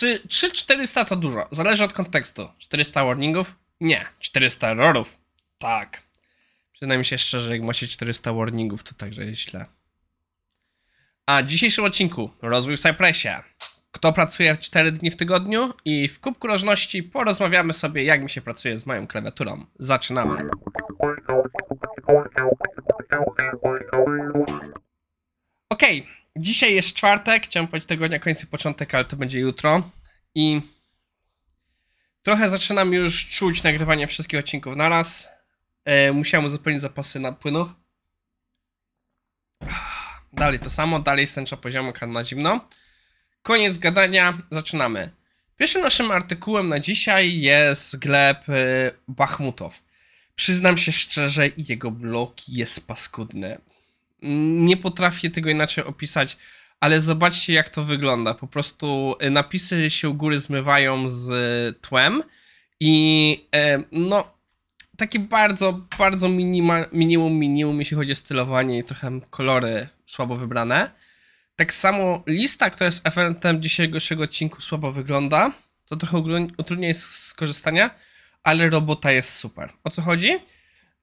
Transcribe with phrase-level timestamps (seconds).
[0.00, 1.48] Czy 3-400 to dużo?
[1.50, 2.48] Zależy od kontekstu.
[2.58, 3.56] 400 warningów?
[3.80, 4.04] Nie.
[4.18, 5.18] 400 errorów?
[5.58, 6.02] Tak.
[6.72, 9.66] Przynajmniej się szczerze, jak macie 400 warningów, to także jest źle.
[11.26, 13.28] A w dzisiejszym odcinku rozwój w Cypressie.
[13.90, 15.74] Kto pracuje 4 dni w tygodniu?
[15.84, 19.66] I w kubku rożności porozmawiamy sobie, jak mi się pracuje z moją klawiaturą.
[19.78, 20.50] Zaczynamy.
[26.36, 29.90] Dzisiaj jest czwartek, chciałem powiedzieć tygodnia końcu początek, ale to będzie jutro.
[30.34, 30.60] I
[32.22, 35.28] trochę zaczynam już czuć nagrywanie wszystkich odcinków naraz.
[35.84, 37.68] E, musiałem uzupełnić zapasy płynów.
[40.32, 42.64] Dalej to samo, dalej sęcza poziomu na zimno.
[43.42, 45.10] Koniec gadania, zaczynamy.
[45.56, 49.82] Pierwszym naszym artykułem na dzisiaj jest gleb y, Bachmutow.
[50.34, 53.58] Przyznam się szczerze, jego blok jest paskudny.
[54.22, 56.36] Nie potrafię tego inaczej opisać,
[56.80, 58.34] ale zobaczcie jak to wygląda.
[58.34, 61.30] Po prostu y, napisy się u góry zmywają z
[61.80, 62.22] tłem
[62.80, 64.40] i y, no
[64.96, 70.90] takie bardzo, bardzo minima, minimum, minimum, jeśli chodzi o stylowanie i trochę kolory słabo wybrane.
[71.56, 75.52] Tak samo lista, która jest efektem dzisiejszego odcinku słabo wygląda,
[75.86, 76.18] to trochę
[76.58, 77.90] utrudnia jest skorzystania,
[78.42, 79.72] ale robota jest super.
[79.84, 80.38] O co chodzi?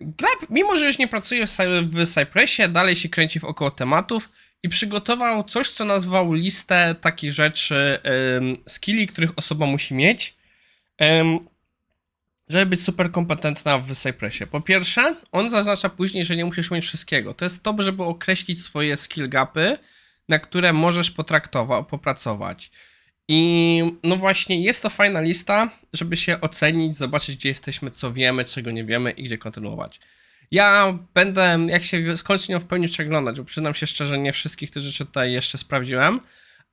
[0.02, 1.46] Gleb, mimo że już nie pracuje
[1.82, 4.30] w Cypressie, dalej się kręci w około tematów
[4.64, 8.00] i przygotował coś, co nazwał listę takich rzeczy,
[8.68, 10.36] skilli, których osoba musi mieć,
[12.50, 14.48] żeby być super kompetentna w Cypressie.
[14.48, 17.34] Po pierwsze, on zaznacza później, że nie musisz mieć wszystkiego.
[17.34, 19.78] To jest to, żeby określić swoje skill gapy,
[20.30, 22.72] na które możesz potraktować, popracować.
[23.28, 28.46] I no właśnie, jest to fajna lista, żeby się ocenić, zobaczyć, gdzie jesteśmy, co wiemy,
[28.46, 30.00] czego nie wiemy i gdzie kontynuować.
[30.52, 34.72] Ja będę, jak się skończy nią w pełni przeglądać, bo przyznam się szczerze, nie wszystkich
[34.72, 36.20] tych rzeczy tutaj jeszcze sprawdziłem,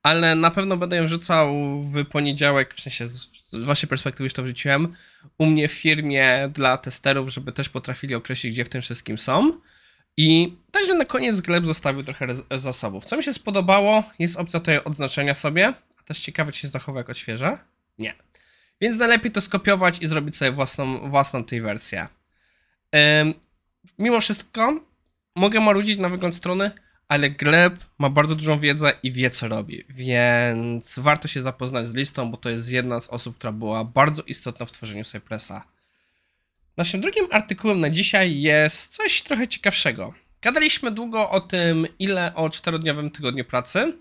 [0.03, 4.43] ale na pewno będę ją rzucał w poniedziałek, w sensie z, waszej perspektywy już to
[4.43, 4.95] wrzuciłem,
[5.39, 9.61] u mnie w firmie dla testerów, żeby też potrafili określić, gdzie w tym wszystkim są.
[10.17, 13.05] I także na koniec Gleb zostawił trochę zasobów.
[13.05, 15.73] Co mi się spodobało, jest opcja tutaj odznaczenia sobie,
[16.05, 17.59] też ciekawe, czy się zachowa jak odświeża.
[17.99, 18.15] Nie.
[18.81, 22.09] Więc najlepiej to skopiować i zrobić sobie własną, własną tej wersję.
[23.21, 23.35] Ym,
[23.99, 24.81] mimo wszystko,
[25.37, 26.71] mogę marudzić na wygląd strony,
[27.09, 31.95] ale Gleb ma bardzo dużą wiedzę i wie, co robi, więc warto się zapoznać z
[31.95, 35.65] listą, bo to jest jedna z osób, która była bardzo istotna w tworzeniu Cypressa.
[36.77, 40.15] Naszym drugim artykułem na dzisiaj jest coś trochę ciekawszego.
[40.43, 43.99] Gadaliśmy długo o tym, ile o czterodniowym tygodniu pracy,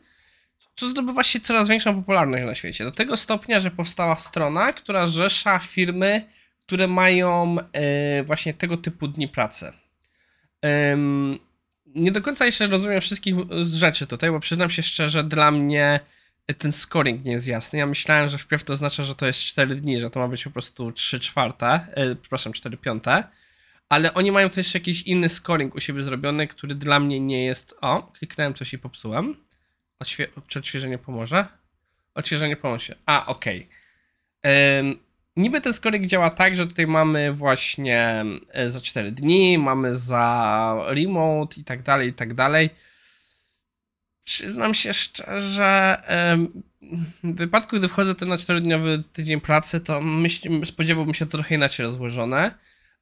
[0.76, 2.84] co zdobywa się coraz większą popularność na świecie.
[2.84, 6.26] Do tego stopnia, że powstała strona, która zrzesza firmy,
[6.60, 9.74] które mają e, właśnie tego typu dni pracy.
[11.86, 16.00] nie do końca jeszcze rozumiem wszystkich rzeczy tutaj, bo przyznam się szczerze, dla mnie
[16.58, 17.80] ten scoring nie jest jasny.
[17.80, 20.44] Ja myślałem, że wpierw to oznacza, że to jest 4 dni, że to ma być
[20.44, 23.24] po prostu 3 czwarte, e, przepraszam, 4 piąte,
[23.90, 27.76] ale oni mają też jakiś inny scoring u siebie zrobiony, który dla mnie nie jest...
[27.82, 29.36] O, kliknąłem coś i popsułem.
[30.00, 30.28] Odświe...
[30.48, 31.46] Czy odświeżenie pomoże?
[32.16, 32.96] Odświeżenie pomoże.
[33.06, 33.68] A, okej.
[34.40, 34.98] Okay.
[35.36, 40.76] niby ten scoring działa tak, że tutaj mamy właśnie e, za 4 dni, mamy za
[40.88, 42.70] remote i tak dalej, i tak dalej
[44.26, 46.02] przyznam się szczerze,
[47.24, 51.56] w wypadku, gdy wchodzę ten na 4-dniowy tydzień pracy, to myśl, spodziewałbym się to trochę
[51.56, 52.52] inaczej rozłożone,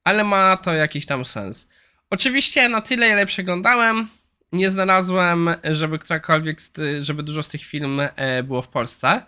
[0.03, 1.67] ale ma to jakiś tam sens.
[2.09, 4.07] Oczywiście na tyle, ile przeglądałem,
[4.51, 6.61] nie znalazłem, żeby którakolwiek,
[7.01, 9.21] żeby dużo z tych film e, było w Polsce.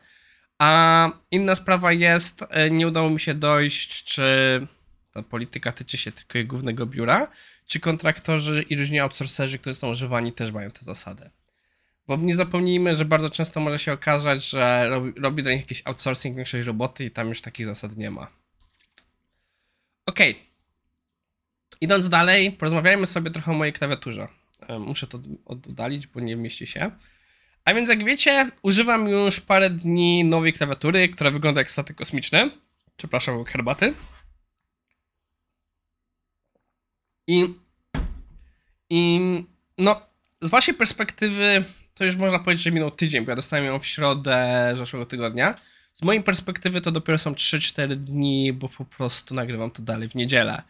[0.59, 4.21] A inna sprawa jest, e, nie udało mi się dojść, czy
[5.13, 7.27] ta polityka tyczy się tylko jej głównego biura,
[7.65, 11.29] czy kontraktorzy i różni outsourcerzy, którzy są używani, też mają te zasady.
[12.07, 15.81] Bo nie zapomnijmy, że bardzo często może się okazać, że robi, robi do nich jakiś
[15.85, 18.27] outsourcing większość roboty i tam już takich zasad nie ma.
[20.05, 20.19] Ok.
[21.81, 24.27] Idąc dalej, porozmawiajmy sobie trochę o mojej klawiaturze.
[24.79, 26.91] Muszę to oddalić, bo nie mieści się.
[27.65, 32.51] A więc jak wiecie, używam już parę dni nowej klawiatury, która wygląda jak statek kosmiczny.
[32.97, 33.93] Przepraszam, herbaty.
[37.27, 37.45] I,
[38.89, 39.19] I
[39.77, 40.01] no,
[40.41, 43.85] z waszej perspektywy to już można powiedzieć, że minął tydzień, bo ja dostałem ją w
[43.85, 45.55] środę zeszłego tygodnia.
[45.93, 50.15] Z mojej perspektywy to dopiero są 3-4 dni, bo po prostu nagrywam to dalej w
[50.15, 50.63] niedzielę.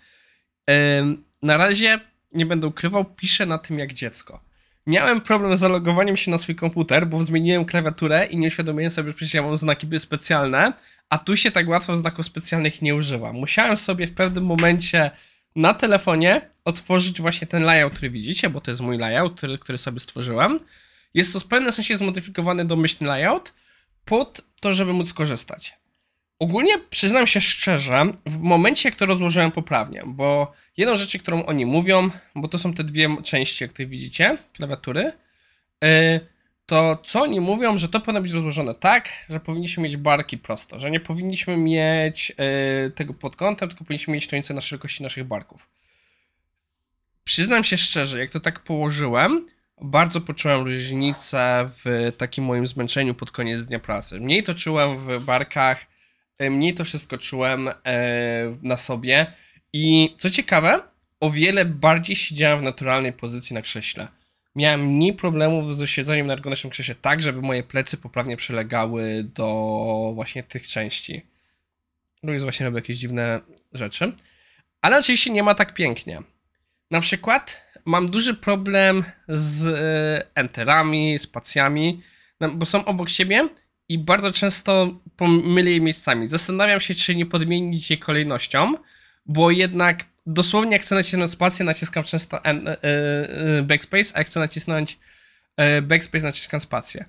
[1.41, 1.99] na razie,
[2.33, 4.39] nie będę ukrywał, piszę na tym jak dziecko.
[4.87, 9.09] Miałem problem z zalogowaniem się na swój komputer, bo zmieniłem klawiaturę i nie uświadomiłem sobie,
[9.09, 10.73] że przecież ja mam znaki specjalne,
[11.09, 13.33] a tu się tak łatwo znaków specjalnych nie używa.
[13.33, 15.11] Musiałem sobie w pewnym momencie
[15.55, 19.77] na telefonie otworzyć właśnie ten layout, który widzicie, bo to jest mój layout, który, który
[19.77, 20.59] sobie stworzyłem
[21.13, 23.53] jest to w pewnym sensie zmodyfikowany domyślny layout,
[24.05, 25.77] pod to, żeby móc skorzystać.
[26.43, 31.65] Ogólnie przyznam się szczerze, w momencie jak to rozłożyłem poprawnie, bo jedną rzecz, którą oni
[31.65, 35.11] mówią, bo to są te dwie części, jak tutaj widzicie, klawiatury,
[35.81, 35.89] yy,
[36.65, 40.79] to co oni mówią, że to powinno być rozłożone tak, że powinniśmy mieć barki prosto,
[40.79, 45.23] że nie powinniśmy mieć yy, tego pod kątem, tylko powinniśmy mieć stronice na szerokości naszych
[45.23, 45.69] barków.
[47.23, 49.47] Przyznam się szczerze, jak to tak położyłem,
[49.81, 54.19] bardzo poczułem różnicę w takim moim zmęczeniu pod koniec dnia pracy.
[54.19, 55.92] Mniej to czułem w barkach,
[56.39, 57.73] mniej to wszystko czułem e,
[58.61, 59.33] na sobie
[59.73, 60.81] i co ciekawe,
[61.19, 64.07] o wiele bardziej siedziałem w naturalnej pozycji na krześle.
[64.55, 70.11] Miałem mniej problemów z siedzeniem na ergonomicznym krześle tak, żeby moje plecy poprawnie przylegały do
[70.15, 71.21] właśnie tych części.
[72.23, 73.39] Ludzie właśnie robią jakieś dziwne
[73.73, 74.13] rzeczy.
[74.81, 76.21] Ale oczywiście nie ma tak pięknie.
[76.91, 82.01] Na przykład mam duży problem z e, enterami, spacjami,
[82.39, 83.49] no, bo są obok siebie
[83.89, 86.27] i bardzo często pomylę je miejscami.
[86.27, 88.73] Zastanawiam się, czy nie podmienić je kolejnością,
[89.25, 94.27] bo jednak dosłownie jak chcę nacisnąć spację, naciskam często en, e, e, backspace, a jak
[94.27, 94.99] chcę nacisnąć
[95.81, 97.05] backspace, naciskam spację.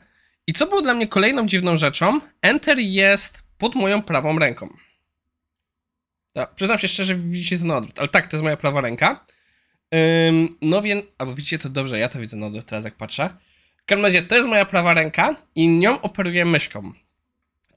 [0.46, 4.76] I co było dla mnie kolejną dziwną rzeczą, enter jest pod moją prawą ręką.
[6.34, 9.26] Ja, przyznam się szczerze, widzicie to na odwrót, ale tak, to jest moja prawa ręka.
[10.28, 13.30] Ym, no więc, albo widzicie to dobrze, ja to widzę na odwrót teraz jak patrzę.
[13.84, 16.92] W każdym razie to jest moja prawa ręka i nią operuję myszką.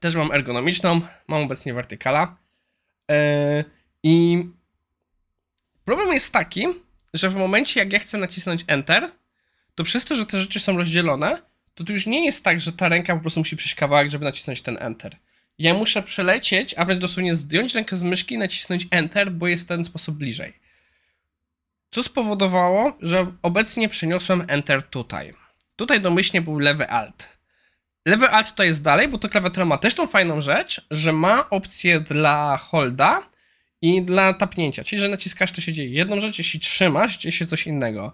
[0.00, 2.36] Też mam ergonomiczną, mam obecnie wertykala.
[3.08, 3.64] Yy,
[4.02, 4.44] I
[5.84, 6.66] problem jest taki,
[7.14, 9.10] że w momencie jak ja chcę nacisnąć Enter,
[9.74, 11.42] to przez to, że te rzeczy są rozdzielone,
[11.74, 14.24] to to już nie jest tak, że ta ręka po prostu musi przejść kawałek, żeby
[14.24, 15.16] nacisnąć ten Enter.
[15.58, 19.64] Ja muszę przelecieć, a wręcz dosłownie zdjąć rękę z myszki i nacisnąć Enter, bo jest
[19.64, 20.52] w ten sposób bliżej.
[21.90, 25.47] Co spowodowało, że obecnie przeniosłem Enter tutaj.
[25.78, 27.38] Tutaj domyślnie był lewy Alt.
[28.06, 31.50] Lewy Alt to jest dalej, bo to klawiatura ma też tą fajną rzecz, że ma
[31.50, 33.22] opcję dla holda
[33.82, 34.84] i dla tapnięcia.
[34.84, 38.12] Czyli, że naciskasz, to się dzieje jedną rzecz, jeśli trzymasz, dzieje się coś innego.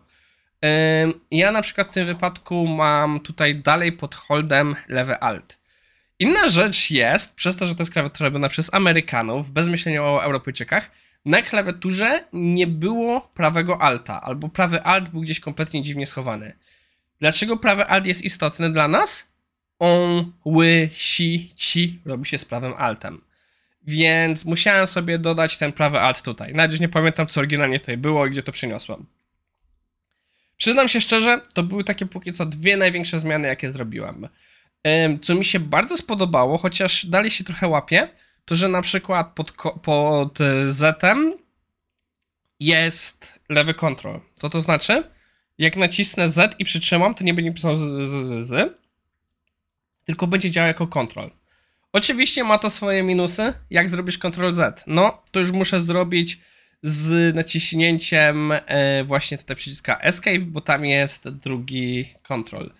[1.31, 5.59] Ja na przykład w tym wypadku mam tutaj dalej pod holdem lewy Alt.
[6.19, 10.25] Inna rzecz jest, przez to, że to jest klawiatura robiona przez Amerykanów, bez myślenia o
[10.25, 10.91] Europejczykach,
[11.25, 16.53] na klawiaturze nie było prawego alta, albo prawy alt był gdzieś kompletnie dziwnie schowany.
[17.21, 19.29] Dlaczego prawy alt jest istotny dla nas?
[19.79, 23.21] On, ły, si, ci robi się z prawym altem.
[23.87, 26.55] Więc musiałem sobie dodać ten prawy alt tutaj.
[26.55, 29.07] Nawet nie pamiętam, co oryginalnie tutaj było i gdzie to przeniosłem.
[30.57, 34.29] Przyznam się szczerze, to były takie póki co dwie największe zmiany, jakie zrobiłem.
[35.23, 38.09] Co mi się bardzo spodobało, chociaż dalej się trochę łapie,
[38.45, 39.53] to że na przykład pod,
[39.83, 41.05] pod e, Z
[42.61, 44.21] jest lewy kontrol.
[44.35, 45.05] Co to znaczy?
[45.59, 48.79] Jak nacisnę Z i przytrzymam, to nie będzie pisał z,
[50.05, 51.31] tylko będzie działał jako kontrol.
[51.93, 53.53] Oczywiście ma to swoje minusy.
[53.71, 54.85] Jak zrobisz Ctrl Z?
[54.87, 56.41] No, to już muszę zrobić
[56.83, 62.73] z naciśnięciem e, właśnie tutaj przyciska Escape, bo tam jest drugi kontrol.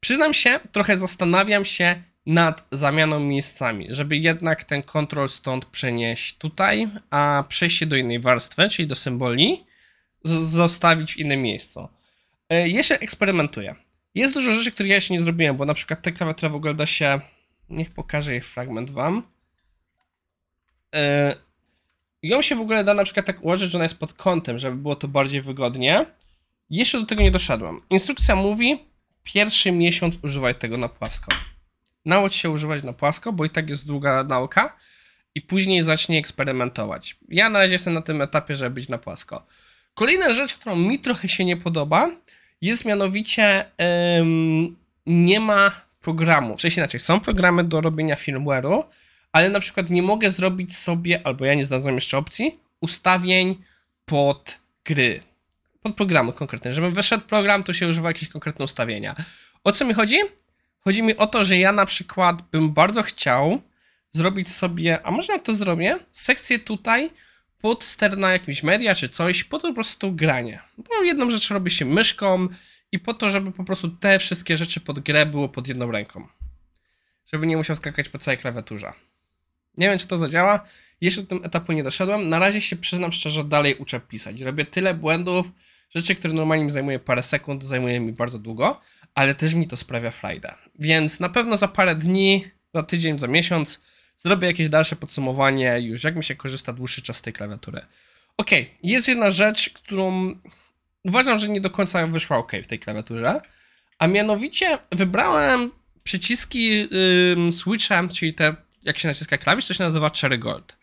[0.00, 6.88] Przyznam się, trochę zastanawiam się, nad zamianą miejscami, żeby jednak ten kontrol stąd przenieść tutaj,
[7.10, 9.64] a przejście do innej warstwy, czyli do symboli,
[10.24, 11.88] zostawić w innym miejscu.
[12.48, 13.74] E, jeszcze eksperymentuję.
[14.14, 16.74] Jest dużo rzeczy, których ja jeszcze nie zrobiłem, bo na przykład te klawiatura w ogóle
[16.74, 17.20] da się...
[17.70, 19.22] Niech pokażę jej fragment wam.
[20.94, 21.00] Yy,
[22.22, 24.76] ją się w ogóle da na przykład tak ułożyć, że ona jest pod kątem, żeby
[24.76, 26.06] było to bardziej wygodnie.
[26.70, 27.80] Jeszcze do tego nie doszedłem.
[27.90, 28.78] Instrukcja mówi,
[29.22, 31.34] pierwszy miesiąc używaj tego na płasko
[32.04, 34.76] naucz się używać na płasko, bo i tak jest długa nauka
[35.34, 37.16] i później zacznie eksperymentować.
[37.28, 39.46] Ja na razie jestem na tym etapie, żeby być na płasko.
[39.94, 42.10] Kolejna rzecz, którą mi trochę się nie podoba,
[42.60, 43.64] jest mianowicie
[44.20, 46.56] ym, nie ma programu.
[46.56, 48.84] W sensie inaczej, są programy do robienia firmware'u,
[49.32, 53.62] ale na przykład nie mogę zrobić sobie, albo ja nie znalazłem jeszcze opcji, ustawień
[54.04, 55.20] pod gry.
[55.82, 56.72] Pod programy konkretne.
[56.72, 59.14] Żebym wyszedł program, to się używa jakieś konkretne ustawienia.
[59.64, 60.16] O co mi chodzi?
[60.80, 63.62] Chodzi mi o to, że ja na przykład bym bardzo chciał
[64.12, 67.10] zrobić sobie, a może to zrobię, sekcję tutaj
[67.62, 70.60] pod ster na jakimś media czy coś, po to po prostu granie.
[70.78, 72.48] Bo jedną rzecz robi się myszką
[72.92, 76.26] i po to, żeby po prostu te wszystkie rzeczy pod grę było pod jedną ręką.
[77.32, 78.92] Żeby nie musiał skakać po całej klawiaturze.
[79.76, 80.64] Nie wiem, czy to zadziała.
[81.00, 82.28] Jeszcze do tym etapu nie doszedłem.
[82.28, 84.40] Na razie się przyznam szczerze, dalej uczę pisać.
[84.40, 85.46] Robię tyle błędów,
[85.90, 88.80] rzeczy, które normalnie mi zajmuje parę sekund, zajmuje mi bardzo długo
[89.14, 90.54] ale też mi to sprawia frajdę.
[90.78, 93.82] Więc na pewno za parę dni, za tydzień, za miesiąc
[94.18, 97.80] zrobię jakieś dalsze podsumowanie już, jak mi się korzysta dłuższy czas z tej klawiatury.
[98.36, 98.50] Ok,
[98.82, 100.34] jest jedna rzecz, którą
[101.04, 103.40] uważam, że nie do końca wyszła ok w tej klawiaturze,
[103.98, 105.70] a mianowicie wybrałem
[106.04, 106.88] przyciski
[107.32, 110.76] ym, switchem, czyli te, jak się naciska klawisz, to się nazywa Cherry Gold.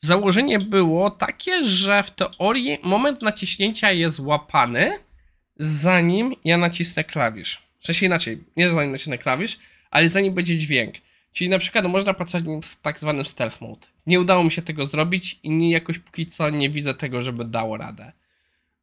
[0.00, 4.92] Założenie było takie, że w teorii moment naciśnięcia jest łapany,
[5.56, 7.62] zanim ja nacisnę klawisz.
[7.80, 9.58] W sensie inaczej, nie zanim nacisnę klawisz,
[9.90, 10.94] ale zanim będzie dźwięk.
[11.32, 13.86] Czyli na przykład można pracować w tak zwanym stealth mode.
[14.06, 17.44] Nie udało mi się tego zrobić i nie, jakoś póki co nie widzę tego, żeby
[17.44, 18.12] dało radę.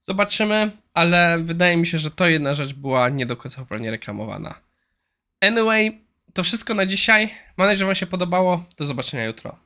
[0.07, 4.55] Zobaczymy, ale wydaje mi się, że to jedna rzecz była nie do końca poprawnie reklamowana.
[5.41, 6.01] Anyway,
[6.33, 7.29] to wszystko na dzisiaj.
[7.57, 8.63] Mam nadzieję, że Wam się podobało.
[8.77, 9.57] Do zobaczenia jutro.